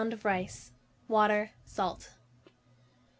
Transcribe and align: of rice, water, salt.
of 0.13 0.25
rice, 0.25 0.71
water, 1.07 1.51
salt. 1.63 2.09